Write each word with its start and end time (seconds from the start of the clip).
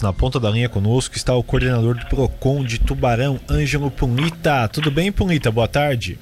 Na 0.00 0.14
ponta 0.14 0.40
da 0.40 0.48
linha 0.48 0.66
conosco 0.66 1.14
está 1.14 1.34
o 1.34 1.42
coordenador 1.42 1.94
do 1.94 2.06
PROCON 2.06 2.64
de 2.64 2.78
Tubarão, 2.78 3.38
Ângelo 3.50 3.90
Punita. 3.90 4.66
Tudo 4.66 4.90
bem, 4.90 5.12
Punita? 5.12 5.50
Boa 5.50 5.68
tarde. 5.68 6.18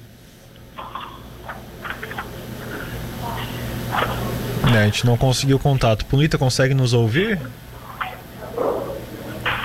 É, 4.69 4.79
a 4.79 4.83
gente 4.83 5.05
não 5.05 5.15
conseguiu 5.15 5.57
contato. 5.57 6.05
Punita, 6.07 6.37
consegue 6.37 6.73
nos 6.73 6.91
ouvir? 6.91 7.39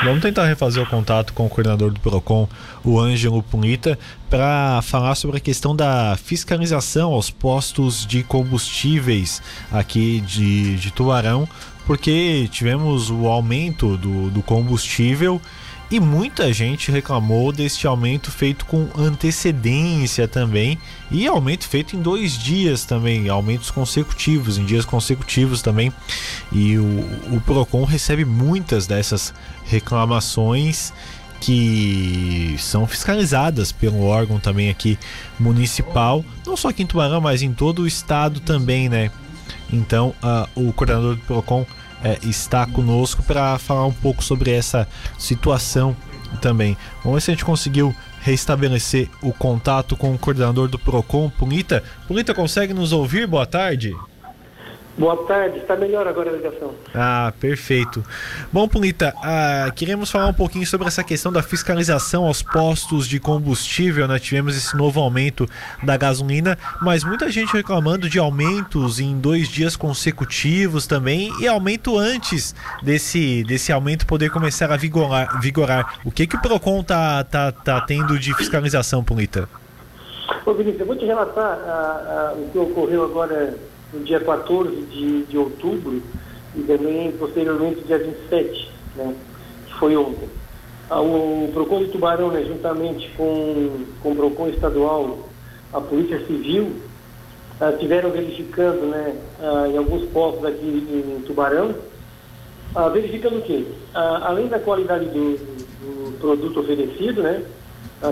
Vamos 0.04 0.22
tentar 0.22 0.46
refazer 0.46 0.80
o 0.80 0.86
contato 0.86 1.32
com 1.32 1.46
o 1.46 1.48
coordenador 1.48 1.90
do 1.90 1.98
PROCON, 1.98 2.48
o 2.84 3.00
Ângelo 3.00 3.42
Punita, 3.42 3.98
para 4.30 4.80
falar 4.80 5.16
sobre 5.16 5.38
a 5.38 5.40
questão 5.40 5.74
da 5.74 6.16
fiscalização 6.16 7.12
aos 7.12 7.30
postos 7.30 8.06
de 8.06 8.22
combustíveis 8.22 9.42
aqui 9.72 10.20
de, 10.20 10.76
de 10.76 10.92
Tubarão, 10.92 11.48
porque 11.88 12.46
tivemos 12.52 13.10
o 13.10 13.26
aumento 13.28 13.96
do, 13.96 14.30
do 14.30 14.42
combustível 14.42 15.40
e 15.90 15.98
muita 15.98 16.52
gente 16.52 16.92
reclamou 16.92 17.50
deste 17.50 17.86
aumento 17.86 18.30
feito 18.30 18.66
com 18.66 18.90
antecedência 18.94 20.28
também 20.28 20.78
e 21.10 21.26
aumento 21.26 21.66
feito 21.66 21.96
em 21.96 22.02
dois 22.02 22.36
dias 22.36 22.84
também, 22.84 23.30
aumentos 23.30 23.70
consecutivos, 23.70 24.58
em 24.58 24.66
dias 24.66 24.84
consecutivos 24.84 25.62
também. 25.62 25.90
E 26.52 26.76
o, 26.76 26.84
o 27.32 27.40
Procon 27.46 27.84
recebe 27.84 28.22
muitas 28.22 28.86
dessas 28.86 29.32
reclamações 29.64 30.92
que 31.40 32.54
são 32.58 32.86
fiscalizadas 32.86 33.72
pelo 33.72 34.04
órgão 34.04 34.38
também 34.38 34.68
aqui 34.68 34.98
municipal, 35.40 36.22
não 36.46 36.54
só 36.54 36.68
aqui 36.68 36.82
em 36.82 36.86
Tubarão, 36.86 37.22
mas 37.22 37.40
em 37.40 37.54
todo 37.54 37.80
o 37.80 37.86
estado 37.86 38.40
também, 38.40 38.90
né? 38.90 39.10
Então, 39.72 40.14
uh, 40.22 40.68
o 40.68 40.72
coordenador 40.72 41.16
do 41.16 41.22
Procon 41.22 41.66
é, 42.02 42.18
está 42.22 42.66
conosco 42.66 43.22
para 43.22 43.58
falar 43.58 43.86
um 43.86 43.92
pouco 43.92 44.22
sobre 44.22 44.50
essa 44.50 44.86
situação 45.18 45.96
também. 46.40 46.76
Vamos 47.02 47.16
ver 47.16 47.20
se 47.22 47.30
a 47.30 47.34
gente 47.34 47.44
conseguiu 47.44 47.94
restabelecer 48.20 49.08
o 49.22 49.32
contato 49.32 49.96
com 49.96 50.14
o 50.14 50.18
coordenador 50.18 50.68
do 50.68 50.78
Procon, 50.78 51.30
Punita. 51.30 51.82
Punita, 52.06 52.34
consegue 52.34 52.74
nos 52.74 52.92
ouvir? 52.92 53.26
Boa 53.26 53.46
tarde. 53.46 53.96
Boa 54.98 55.16
tarde, 55.28 55.58
está 55.58 55.76
melhor 55.76 56.08
agora 56.08 56.30
a 56.30 56.32
ligação. 56.32 56.74
Ah, 56.92 57.32
perfeito. 57.38 58.04
Bom, 58.52 58.66
Punita, 58.66 59.14
ah, 59.22 59.70
queremos 59.74 60.10
falar 60.10 60.26
um 60.26 60.34
pouquinho 60.34 60.66
sobre 60.66 60.88
essa 60.88 61.04
questão 61.04 61.30
da 61.30 61.40
fiscalização 61.40 62.24
aos 62.24 62.42
postos 62.42 63.06
de 63.06 63.20
combustível. 63.20 64.08
Né? 64.08 64.18
Tivemos 64.18 64.56
esse 64.56 64.76
novo 64.76 64.98
aumento 64.98 65.48
da 65.84 65.96
gasolina, 65.96 66.58
mas 66.82 67.04
muita 67.04 67.30
gente 67.30 67.52
reclamando 67.52 68.08
de 68.08 68.18
aumentos 68.18 68.98
em 68.98 69.16
dois 69.20 69.46
dias 69.46 69.76
consecutivos 69.76 70.88
também 70.88 71.30
e 71.40 71.46
aumento 71.46 71.96
antes 71.96 72.52
desse, 72.82 73.44
desse 73.44 73.70
aumento 73.70 74.04
poder 74.04 74.30
começar 74.30 74.72
a 74.72 74.76
vigorar. 74.76 75.40
vigorar. 75.40 76.00
O 76.04 76.10
que, 76.10 76.26
que 76.26 76.34
o 76.34 76.42
PROCON 76.42 76.82
tá, 76.82 77.22
tá, 77.22 77.52
tá 77.52 77.80
tendo 77.82 78.18
de 78.18 78.34
fiscalização, 78.34 79.04
Punita? 79.04 79.48
Ô, 80.44 80.52
Vinícius, 80.54 80.80
eu 80.80 80.86
vou 80.86 80.96
te 80.96 81.04
relatar 81.04 81.58
ah, 81.64 82.32
ah, 82.32 82.34
o 82.36 82.50
que 82.50 82.58
ocorreu 82.58 83.04
agora 83.04 83.54
no 83.92 84.00
dia 84.00 84.20
14 84.20 84.70
de, 84.82 85.22
de 85.24 85.38
outubro 85.38 86.02
e 86.54 86.62
também 86.62 87.12
posteriormente 87.12 87.82
dia 87.82 87.98
27, 87.98 88.70
né, 88.96 89.14
que 89.66 89.74
foi 89.74 89.96
ontem. 89.96 90.28
Ah, 90.90 91.00
o 91.00 91.50
PROCON 91.52 91.84
de 91.84 91.90
Tubarão, 91.90 92.30
né, 92.30 92.44
juntamente 92.44 93.10
com, 93.16 93.84
com 94.02 94.12
o 94.12 94.16
PROCON 94.16 94.48
estadual, 94.48 95.28
a 95.72 95.80
Polícia 95.80 96.24
Civil, 96.26 96.72
ah, 97.60 97.72
tiveram 97.72 98.10
verificando 98.10 98.86
né, 98.86 99.16
ah, 99.40 99.68
em 99.68 99.76
alguns 99.76 100.08
postos 100.10 100.44
aqui 100.44 100.64
em 100.64 101.22
Tubarão, 101.26 101.74
ah, 102.74 102.88
verificando 102.88 103.38
o 103.38 103.42
quê? 103.42 103.64
Ah, 103.94 104.28
além 104.28 104.48
da 104.48 104.58
qualidade 104.58 105.06
do, 105.06 105.36
do 105.36 106.18
produto 106.18 106.60
oferecido, 106.60 107.22
né, 107.22 107.42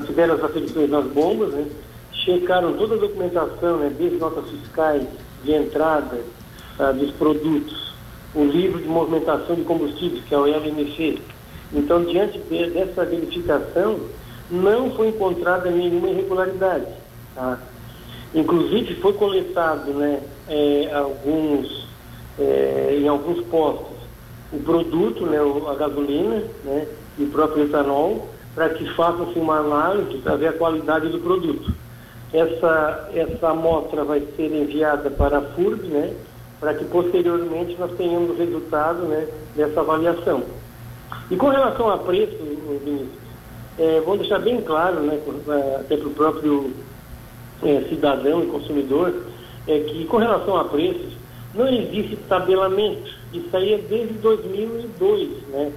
tiveram 0.06 0.34
as 0.34 0.42
aferições 0.42 0.90
nas 0.90 1.06
bombas, 1.06 1.52
né, 1.52 1.66
checaram 2.12 2.74
toda 2.74 2.96
a 2.96 2.98
documentação, 2.98 3.78
né, 3.78 3.92
desde 3.96 4.18
notas 4.18 4.50
fiscais, 4.50 5.04
de 5.46 5.52
entrada 5.52 6.20
uh, 6.78 6.92
dos 6.92 7.12
produtos, 7.12 7.94
o 8.34 8.44
livro 8.44 8.80
de 8.80 8.88
movimentação 8.88 9.56
de 9.56 9.62
combustíveis, 9.62 10.22
que 10.24 10.34
é 10.34 10.38
o 10.38 10.46
LMC. 10.46 11.18
Então, 11.72 12.04
diante 12.04 12.38
de, 12.38 12.70
dessa 12.70 13.04
verificação, 13.04 13.98
não 14.50 14.90
foi 14.90 15.08
encontrada 15.08 15.70
nenhuma 15.70 16.08
irregularidade. 16.08 16.86
Tá? 17.34 17.58
Inclusive, 18.34 18.96
foi 18.96 19.14
coletado 19.14 19.92
né, 19.94 20.20
é, 20.48 20.90
alguns, 20.92 21.86
é, 22.38 22.98
em 23.00 23.08
alguns 23.08 23.42
postos 23.46 23.96
o 24.52 24.60
produto, 24.60 25.26
né, 25.26 25.38
a 25.68 25.74
gasolina 25.74 26.42
né, 26.64 26.86
e 27.18 27.24
o 27.24 27.30
próprio 27.30 27.64
etanol, 27.64 28.28
para 28.54 28.70
que 28.70 28.88
façam-se 28.94 29.38
uma 29.38 29.58
análise 29.58 30.18
para 30.18 30.36
ver 30.36 30.48
a 30.48 30.52
qualidade 30.52 31.08
do 31.08 31.18
produto. 31.18 31.72
Essa, 32.32 33.08
essa 33.14 33.50
amostra 33.50 34.04
vai 34.04 34.20
ser 34.36 34.52
enviada 34.52 35.10
para 35.10 35.38
a 35.38 35.42
FURB, 35.42 35.86
né, 35.86 36.12
para 36.60 36.74
que 36.74 36.84
posteriormente 36.86 37.76
nós 37.78 37.92
tenhamos 37.96 38.30
o 38.30 38.34
resultado 38.34 39.02
né, 39.02 39.28
dessa 39.54 39.80
avaliação. 39.80 40.42
E 41.30 41.36
com 41.36 41.48
relação 41.48 41.90
a 41.90 41.98
preço, 41.98 42.36
Vinícius, 42.84 43.08
é, 43.78 44.00
vou 44.00 44.16
deixar 44.16 44.38
bem 44.40 44.60
claro, 44.62 45.00
né, 45.00 45.20
até 45.78 45.96
para 45.96 46.08
o 46.08 46.14
próprio 46.14 46.72
é, 47.62 47.82
cidadão 47.88 48.42
e 48.42 48.46
consumidor, 48.46 49.14
é 49.66 49.80
que 49.80 50.04
com 50.06 50.16
relação 50.16 50.56
a 50.56 50.64
preços, 50.64 51.12
não 51.54 51.68
existe 51.68 52.16
tabelamento. 52.28 53.10
Isso 53.32 53.56
aí 53.56 53.74
é 53.74 53.78
desde 53.78 54.14
2002, 54.14 55.28
né? 55.48 55.72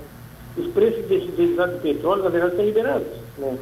Os 0.58 0.68
preços 0.68 1.06
desses 1.06 1.34
derivados 1.36 1.76
de 1.76 1.82
petróleo, 1.82 2.24
na 2.24 2.30
verdade, 2.30 2.56
são 2.56 2.66
liberados, 2.66 3.08
né? 3.38 3.58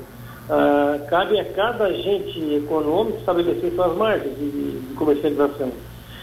Ah, 0.50 0.98
cabe 1.10 1.38
a 1.38 1.44
cada 1.44 1.86
agente 1.86 2.40
econômico 2.56 3.18
estabelecer 3.18 3.70
suas 3.74 3.98
margens 3.98 4.34
de, 4.38 4.50
de, 4.50 4.96
comercialização. 4.96 5.72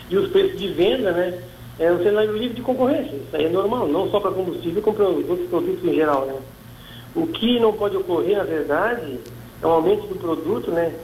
E 0.09 0.17
os 0.17 0.31
preços 0.31 0.59
de 0.59 0.69
venda, 0.69 1.13
né, 1.13 1.43
é 1.79 1.93
um 1.93 2.03
cenário 2.03 2.33
livre 2.33 2.55
de 2.55 2.63
concorrência. 2.63 3.15
Isso 3.15 3.37
aí 3.37 3.45
é 3.45 3.49
normal, 3.51 3.87
não 3.87 4.09
só 4.11 4.21
para 4.21 4.31
combustível, 4.31 4.81
como 4.81 4.97
para 4.97 5.11
os 5.11 5.29
outros 5.29 5.49
produtos 5.51 5.85
em 5.85 5.95
geral, 5.95 6.25
né. 6.25 6.37
O 7.15 7.27
que 7.27 7.61
não 7.61 7.73
pode 7.73 7.97
ocorrer, 7.97 8.39
na 8.39 8.45
verdade, 8.45 9.21
é 9.63 9.67
um 9.67 9.71
aumento 9.71 10.07
do 10.07 10.17
produto, 10.17 10.71
né, 10.71 10.95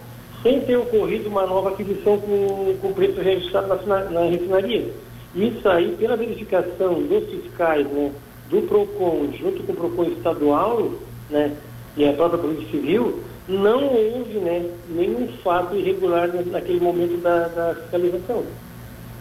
sem 0.42 0.60
ter 0.62 0.76
ocorrido 0.76 1.28
uma 1.28 1.47
nova 1.47 1.70
aquisição 1.70 2.19
com, 2.19 2.75
com 2.81 2.94
preço 2.94 3.20
registrado 3.20 3.87
na, 3.87 4.04
na 4.04 4.22
refinaria. 4.22 4.88
Isso 5.34 5.69
aí, 5.69 5.94
pela 5.98 6.16
verificação 6.16 6.94
dos 7.02 7.28
fiscais, 7.28 7.87
né, 7.87 8.12
do 8.48 8.62
PROCON, 8.62 9.28
junto 9.38 9.62
com 9.62 9.72
o 9.72 9.76
PROCON 9.76 10.04
estadual, 10.04 10.91
né, 11.28 11.54
e 11.96 12.08
a 12.08 12.12
própria 12.12 12.38
Polícia 12.38 12.70
Civil, 12.70 13.22
não 13.48 13.82
houve 13.84 14.38
né, 14.38 14.64
nenhum 14.88 15.28
fato 15.42 15.74
irregular 15.74 16.28
naquele 16.46 16.80
momento 16.80 17.16
da, 17.20 17.48
da 17.48 17.74
fiscalização. 17.74 18.44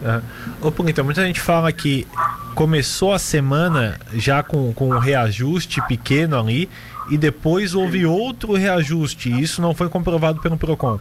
Uhum. 0.02 0.68
Ô, 0.68 0.72
Punita, 0.72 1.02
muita 1.02 1.22
gente 1.26 1.40
fala 1.40 1.70
que 1.72 2.06
começou 2.54 3.12
a 3.12 3.18
semana 3.18 3.98
já 4.14 4.42
com, 4.42 4.72
com 4.72 4.88
um 4.88 4.98
reajuste 4.98 5.80
pequeno 5.86 6.38
ali 6.38 6.70
e 7.10 7.18
depois 7.18 7.74
houve 7.74 8.06
outro 8.06 8.54
reajuste. 8.54 9.30
E 9.30 9.42
isso 9.42 9.60
não 9.60 9.74
foi 9.74 9.88
comprovado 9.88 10.40
pelo 10.40 10.56
PROCON. 10.56 10.98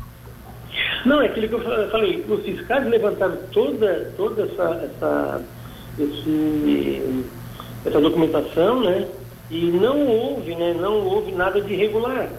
Não, 1.06 1.22
é 1.22 1.28
aquilo 1.28 1.47
que 1.47 1.56
eu 1.56 1.90
falei. 1.90 2.25
Os 2.28 2.44
fiscais 2.44 2.86
levantaram 2.88 3.38
toda, 3.51 4.12
toda 4.18 4.44
essa, 4.44 4.63
essa, 4.84 5.41
esse, 5.97 7.25
essa 7.86 8.01
documentação, 8.01 8.84
né? 8.84 9.07
E 9.50 9.72
não 9.72 10.08
houve, 10.08 10.56
né, 10.56 10.76
não 10.80 11.06
houve 11.06 11.32
nada 11.32 11.60
de 11.60 11.74
irregular. 11.74 12.30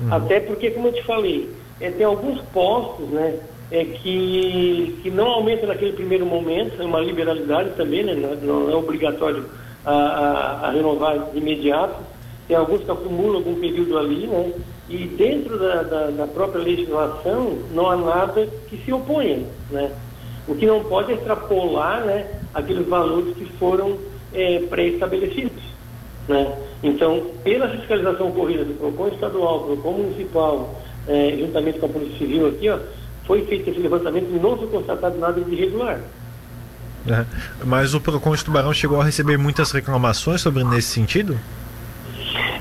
Uhum. 0.00 0.14
Até 0.14 0.40
porque, 0.40 0.70
como 0.70 0.88
eu 0.88 0.92
te 0.92 1.02
falei, 1.04 1.50
é, 1.80 1.90
tem 1.90 2.06
alguns 2.06 2.40
postos, 2.52 3.08
né, 3.08 3.38
é, 3.70 3.84
que, 3.84 4.98
que 5.02 5.10
não 5.10 5.26
aumentam 5.26 5.68
naquele 5.68 5.92
primeiro 5.92 6.26
momento, 6.26 6.80
é 6.80 6.84
uma 6.84 7.00
liberalidade 7.00 7.70
também, 7.70 8.02
né, 8.02 8.14
não, 8.14 8.34
não 8.34 8.70
é 8.70 8.76
obrigatório 8.76 9.44
a, 9.84 9.92
a, 9.92 10.68
a, 10.68 10.70
renovar 10.70 11.30
de 11.32 11.38
imediato. 11.38 11.96
Tem 12.46 12.56
alguns 12.56 12.82
que 12.82 12.90
acumulam 12.90 13.36
algum 13.36 13.54
período 13.54 13.96
ali, 13.96 14.26
né, 14.26 14.52
e 14.88 15.06
dentro 15.06 15.58
da, 15.58 15.82
da, 15.82 16.06
da 16.10 16.26
própria 16.26 16.62
legislação 16.62 17.58
não 17.72 17.88
há 17.88 17.96
nada 17.96 18.48
que 18.68 18.76
se 18.84 18.92
oponha, 18.92 19.44
né. 19.70 19.90
O 20.48 20.54
que 20.54 20.66
não 20.66 20.82
pode 20.82 21.12
é 21.12 21.14
extrapolar, 21.14 22.04
né, 22.04 22.26
aqueles 22.52 22.86
valores 22.86 23.36
que 23.36 23.44
foram 23.58 23.96
é, 24.34 24.60
pré-estabelecidos. 24.68 25.69
Né? 26.30 26.56
Então, 26.80 27.26
pela 27.42 27.68
fiscalização 27.70 28.28
ocorrida 28.28 28.64
do 28.64 28.74
PROCON 28.74 29.08
estadual, 29.08 29.64
PROCON 29.64 29.92
municipal, 29.94 30.80
é, 31.08 31.36
juntamente 31.36 31.80
com 31.80 31.86
a 31.86 31.88
Polícia 31.88 32.18
Civil 32.18 32.46
aqui, 32.46 32.70
ó, 32.70 32.78
foi 33.26 33.44
feito 33.46 33.68
esse 33.68 33.80
levantamento 33.80 34.28
e 34.30 34.38
não 34.38 34.56
foi 34.56 34.68
constatado 34.68 35.18
nada 35.18 35.40
de 35.40 35.52
irregular. 35.52 35.98
É, 37.08 37.24
mas 37.64 37.94
o 37.94 38.00
PROCON 38.00 38.36
de 38.36 38.44
Tubarão 38.44 38.72
chegou 38.72 39.00
a 39.00 39.04
receber 39.04 39.38
muitas 39.38 39.72
reclamações 39.72 40.40
sobre 40.40 40.62
nesse 40.62 40.86
sentido? 40.86 41.36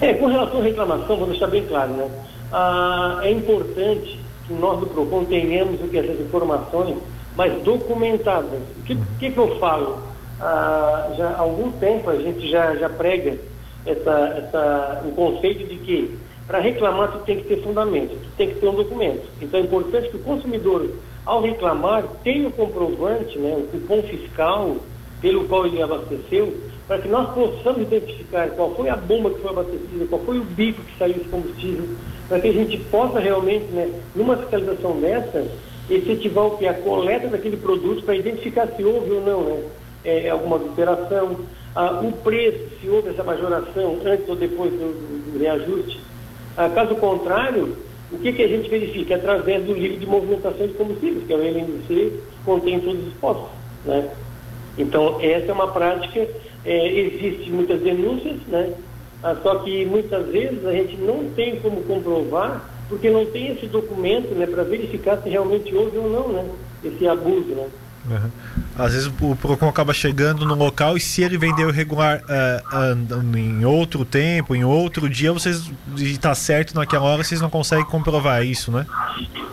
É, 0.01 0.15
com 0.15 0.25
relação 0.25 0.61
à 0.61 0.63
reclamação, 0.63 1.17
vou 1.17 1.27
deixar 1.27 1.47
bem 1.47 1.63
claro, 1.67 1.93
né? 1.93 2.09
Ah, 2.51 3.19
é 3.21 3.29
importante 3.29 4.19
que 4.47 4.53
nós 4.53 4.79
do 4.79 4.87
PROCON 4.87 5.25
tenhamos 5.25 5.79
o 5.79 5.87
que 5.87 5.97
essas 5.99 6.19
informações 6.19 6.97
mais 7.37 7.53
documentadas. 7.61 8.61
O 8.79 8.83
que, 8.83 8.93
uhum. 8.93 9.05
que, 9.19 9.29
que 9.29 9.37
eu 9.37 9.59
falo? 9.59 10.09
ah, 10.41 11.09
já 11.17 11.29
há 11.29 11.39
algum 11.39 11.71
tempo 11.71 12.09
a 12.09 12.15
gente 12.15 12.49
já, 12.49 12.75
já 12.75 12.89
prega 12.89 13.37
essa, 13.91 14.35
essa, 14.37 15.01
o 15.05 15.11
conceito 15.11 15.67
de 15.67 15.75
que 15.77 16.17
para 16.47 16.59
reclamar 16.59 17.11
tu 17.11 17.19
tem 17.19 17.37
que 17.37 17.43
ter 17.43 17.61
fundamento, 17.61 18.09
tu 18.09 18.29
tem 18.35 18.49
que 18.49 18.59
ter 18.59 18.67
um 18.67 18.73
documento. 18.73 19.21
Então 19.39 19.59
é 19.59 19.63
importante 19.63 20.09
que 20.09 20.17
o 20.17 20.23
consumidor, 20.23 20.89
ao 21.25 21.41
reclamar, 21.41 22.03
tenha 22.23 22.47
o 22.47 22.51
comprovante, 22.51 23.37
né, 23.37 23.55
o 23.55 23.67
cupom 23.67 24.01
fiscal 24.01 24.77
pelo 25.21 25.45
qual 25.47 25.67
ele 25.67 25.81
abasteceu, 25.81 26.57
para 26.87 26.97
que 26.97 27.07
nós 27.07 27.31
possamos 27.35 27.81
identificar 27.81 28.49
qual 28.51 28.73
foi 28.73 28.89
a 28.89 28.95
bomba 28.95 29.29
que 29.29 29.41
foi 29.41 29.51
abastecida, 29.51 30.05
qual 30.09 30.21
foi 30.21 30.39
o 30.39 30.43
bico 30.43 30.81
que 30.81 30.97
saiu 30.97 31.17
esse 31.17 31.29
combustível, 31.29 31.85
para 32.27 32.39
que 32.39 32.47
a 32.47 32.53
gente 32.53 32.77
possa 32.85 33.19
realmente, 33.19 33.65
né, 33.65 33.91
numa 34.15 34.37
fiscalização 34.37 34.99
dessa, 34.99 35.45
efetivar 35.89 36.45
o 36.45 36.57
que? 36.57 36.67
A 36.67 36.73
coleta 36.73 37.27
daquele 37.27 37.57
produto 37.57 38.03
para 38.03 38.15
identificar 38.15 38.67
se 38.75 38.83
houve 38.83 39.11
ou 39.11 39.21
não 39.21 39.41
né, 39.41 39.63
é, 40.03 40.29
alguma 40.29 40.55
adulteração, 40.57 41.39
ah, 41.75 42.01
o 42.01 42.11
preço, 42.11 42.59
se 42.81 42.89
houve 42.89 43.09
essa 43.09 43.23
majoração 43.23 43.99
antes 44.05 44.27
ou 44.27 44.35
depois 44.35 44.71
do, 44.71 45.31
do 45.31 45.39
reajuste. 45.39 45.99
Ah, 46.57 46.69
caso 46.69 46.95
contrário, 46.95 47.75
o 48.11 48.17
que, 48.17 48.33
que 48.33 48.43
a 48.43 48.47
gente 48.47 48.69
verifica? 48.69 49.15
Através 49.15 49.63
do 49.65 49.73
livro 49.73 49.99
de 49.99 50.05
movimentação 50.05 50.67
de 50.67 50.73
combustíveis, 50.73 51.25
que 51.25 51.33
é 51.33 51.35
o 51.35 51.41
LNC, 51.41 52.13
contém 52.43 52.79
todos 52.79 53.07
os 53.07 53.13
postos. 53.13 53.49
Né? 53.85 54.09
Então, 54.77 55.19
essa 55.21 55.51
é 55.51 55.53
uma 55.53 55.71
prática, 55.71 56.27
é, 56.65 56.87
existe 56.87 57.51
muitas 57.51 57.79
denúncias, 57.81 58.37
né? 58.47 58.73
Ah, 59.21 59.35
só 59.43 59.55
que 59.55 59.85
muitas 59.85 60.27
vezes 60.27 60.65
a 60.65 60.71
gente 60.71 60.95
não 60.95 61.25
tem 61.35 61.59
como 61.59 61.81
comprovar, 61.83 62.69
porque 62.87 63.09
não 63.09 63.25
tem 63.25 63.49
esse 63.49 63.67
documento 63.67 64.33
né, 64.33 64.47
para 64.47 64.63
verificar 64.63 65.21
se 65.21 65.29
realmente 65.29 65.75
houve 65.75 65.97
ou 65.97 66.09
não 66.09 66.29
né, 66.29 66.45
esse 66.83 67.05
abuso. 67.07 67.49
Né? 67.49 67.67
Uhum. 68.09 68.31
Às 68.79 68.93
vezes 68.93 69.07
o 69.07 69.35
PROCON 69.35 69.67
acaba 69.67 69.93
chegando 69.93 70.45
no 70.45 70.55
local 70.55 70.95
e 70.95 71.01
se 71.01 71.21
ele 71.21 71.37
vendeu 71.37 71.69
irregular 71.69 72.23
uh, 72.23 73.13
uh, 73.13 73.37
em 73.37 73.65
outro 73.65 74.05
tempo, 74.05 74.55
em 74.55 74.63
outro 74.63 75.09
dia, 75.09 75.33
vocês 75.33 75.69
está 75.97 76.33
certo 76.33 76.73
naquela 76.73 77.03
hora, 77.03 77.21
vocês 77.21 77.41
não 77.41 77.49
conseguem 77.49 77.83
comprovar 77.85 78.45
isso, 78.45 78.71
né? 78.71 78.85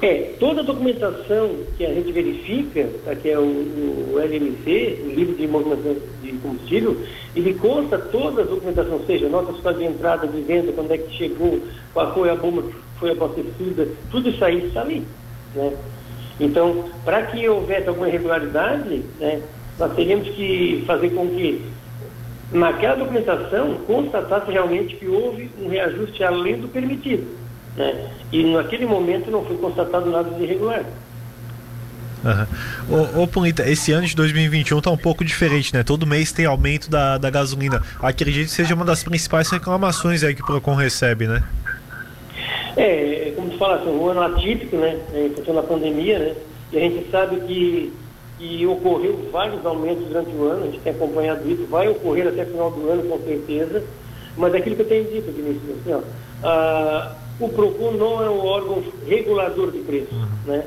É, 0.00 0.34
toda 0.38 0.60
a 0.60 0.64
documentação 0.64 1.56
que 1.76 1.84
a 1.84 1.92
gente 1.92 2.12
verifica, 2.12 2.88
tá, 3.04 3.16
que 3.16 3.28
é 3.28 3.36
o, 3.36 3.42
o 3.42 4.20
LMC, 4.20 5.02
o 5.04 5.08
livro 5.08 5.34
de 5.34 5.48
movimentação 5.48 5.96
de 6.22 6.32
combustível, 6.32 7.04
ele 7.34 7.54
consta 7.54 7.98
toda 7.98 8.42
a 8.42 8.44
documentação, 8.44 9.00
seja 9.08 9.28
nota 9.28 9.52
fiscal 9.54 9.74
de 9.74 9.84
entrada, 9.84 10.28
de 10.28 10.40
venda, 10.42 10.72
quando 10.72 10.92
é 10.92 10.98
que 10.98 11.12
chegou, 11.16 11.60
qual 11.92 12.14
foi 12.14 12.30
a 12.30 12.36
bomba 12.36 12.62
que 12.62 12.74
foi 13.00 13.10
abastecida, 13.10 13.88
tudo 14.08 14.28
isso 14.28 14.44
aí 14.44 14.66
está 14.66 14.82
ali, 14.82 15.04
né? 15.52 15.72
Então, 16.38 16.84
para 17.04 17.22
que 17.22 17.48
houvesse 17.48 17.88
alguma 17.88 18.08
irregularidade, 18.08 19.02
né, 19.18 19.40
nós 19.78 19.94
teríamos 19.94 20.28
que 20.28 20.84
fazer 20.86 21.10
com 21.10 21.28
que, 21.28 21.64
naquela 22.52 22.96
documentação, 22.96 23.74
constatasse 23.86 24.50
realmente 24.50 24.96
que 24.96 25.06
houve 25.06 25.50
um 25.60 25.68
reajuste 25.68 26.22
além 26.22 26.60
do 26.60 26.68
permitido. 26.68 27.26
Né? 27.76 28.10
E 28.32 28.44
naquele 28.44 28.86
momento 28.86 29.30
não 29.30 29.44
foi 29.44 29.56
constatado 29.56 30.10
nada 30.10 30.30
de 30.30 30.42
irregular. 30.42 30.84
Ô, 32.88 33.22
ô 33.22 33.26
Punita, 33.26 33.68
esse 33.68 33.92
ano 33.92 34.06
de 34.06 34.16
2021 34.16 34.78
está 34.78 34.90
um 34.90 34.96
pouco 34.96 35.24
diferente, 35.24 35.72
né? 35.72 35.84
Todo 35.84 36.06
mês 36.06 36.32
tem 36.32 36.44
aumento 36.44 36.90
da, 36.90 37.18
da 37.18 37.30
gasolina. 37.30 37.82
Acredito 38.00 38.46
que 38.46 38.52
seja 38.52 38.74
uma 38.74 38.84
das 38.84 39.04
principais 39.04 39.48
reclamações 39.48 40.24
aí 40.24 40.34
que 40.34 40.42
o 40.42 40.46
PROCON 40.46 40.74
recebe, 40.74 41.28
né? 41.28 41.44
É, 42.76 43.32
como 43.34 43.50
tu 43.50 43.56
fala, 43.56 43.76
assim, 43.76 43.88
um 43.88 44.06
ano 44.08 44.20
atípico, 44.20 44.76
né, 44.76 45.00
em 45.14 45.30
função 45.30 45.54
da 45.54 45.62
pandemia, 45.62 46.18
né, 46.18 46.34
e 46.72 46.76
a 46.76 46.80
gente 46.80 47.10
sabe 47.10 47.40
que, 47.40 47.92
que 48.38 48.66
ocorreu 48.66 49.18
vários 49.32 49.64
aumentos 49.64 50.06
durante 50.06 50.30
o 50.36 50.44
ano, 50.44 50.64
a 50.64 50.66
gente 50.66 50.80
tem 50.80 50.92
acompanhado 50.92 51.50
isso, 51.50 51.64
vai 51.70 51.88
ocorrer 51.88 52.28
até 52.28 52.42
o 52.42 52.46
final 52.46 52.70
do 52.70 52.90
ano, 52.90 53.02
com 53.04 53.18
certeza, 53.24 53.82
mas 54.36 54.52
é 54.52 54.58
aquilo 54.58 54.76
que 54.76 54.82
eu 54.82 54.88
tenho 54.88 55.04
dito, 55.04 55.32
Vinícius, 55.32 55.78
assim, 55.80 55.92
ó, 55.94 56.46
a, 56.46 57.16
o 57.40 57.48
PROCON 57.48 57.92
não 57.92 58.22
é 58.22 58.28
um 58.28 58.44
órgão 58.44 58.82
regulador 59.06 59.70
de 59.70 59.78
preços, 59.78 60.12
uhum. 60.12 60.26
né, 60.46 60.64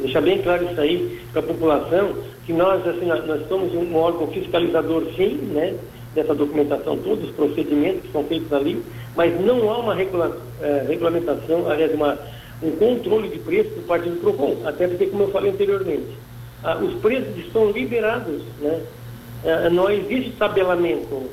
deixar 0.00 0.22
bem 0.22 0.42
claro 0.42 0.64
isso 0.64 0.80
aí 0.80 1.20
para 1.30 1.40
a 1.40 1.44
população, 1.44 2.14
que 2.44 2.52
nós, 2.52 2.84
assim, 2.86 3.06
nós 3.06 3.48
somos 3.48 3.72
um 3.74 3.94
órgão 3.94 4.26
fiscalizador, 4.26 5.04
sim, 5.16 5.36
né, 5.52 5.74
dessa 6.14 6.34
documentação 6.34 6.96
toda, 6.98 7.24
os 7.24 7.30
procedimentos 7.32 8.02
que 8.02 8.12
são 8.12 8.24
feitos 8.24 8.52
ali, 8.52 8.82
mas 9.16 9.38
não 9.40 9.70
há 9.70 9.78
uma 9.78 9.94
regula, 9.94 10.36
é, 10.60 10.84
regulamentação, 10.88 11.68
aliás, 11.68 11.92
uma, 11.94 12.18
um 12.62 12.70
controle 12.72 13.28
de 13.28 13.38
preço 13.38 13.70
por 13.70 13.82
parte 13.84 14.08
do 14.08 14.16
PROCON, 14.20 14.58
até 14.64 14.86
porque, 14.86 15.06
como 15.06 15.24
eu 15.24 15.28
falei 15.28 15.50
anteriormente, 15.50 16.16
ah, 16.62 16.78
os 16.78 16.94
preços 16.94 17.36
estão 17.36 17.70
liberados, 17.70 18.42
né? 18.60 18.80
É, 19.44 19.68
não 19.68 19.90
existe 19.90 20.30
tabelamento. 20.38 21.28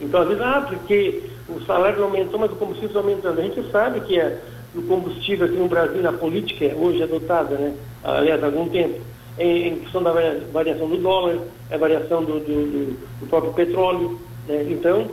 Então, 0.00 0.22
às 0.22 0.28
vezes, 0.28 0.42
ah, 0.42 0.64
porque 0.68 1.22
o 1.48 1.60
salário 1.62 2.04
aumentou, 2.04 2.38
mas 2.38 2.52
o 2.52 2.54
combustível 2.54 2.88
está 2.88 3.00
aumentando. 3.00 3.40
A 3.40 3.42
gente 3.42 3.70
sabe 3.72 4.00
que 4.02 4.20
é, 4.20 4.38
o 4.74 4.82
combustível 4.82 5.46
aqui 5.46 5.56
no 5.56 5.66
Brasil, 5.66 6.00
na 6.00 6.12
política 6.12 6.72
hoje 6.76 7.02
adotada, 7.02 7.56
né? 7.56 7.74
aliás, 8.04 8.40
há 8.42 8.46
algum 8.46 8.68
tempo, 8.68 9.00
em, 9.38 9.68
em 9.68 9.76
função 9.84 10.02
da 10.02 10.12
variação 10.52 10.88
do 10.88 10.96
dólar, 10.96 11.38
a 11.70 11.76
variação 11.76 12.24
do, 12.24 12.40
do, 12.40 12.96
do 13.20 13.26
próprio 13.28 13.52
petróleo. 13.52 14.20
Né? 14.46 14.66
Então, 14.70 15.10